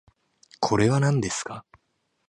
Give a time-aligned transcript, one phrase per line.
[0.59, 1.63] これはなんですか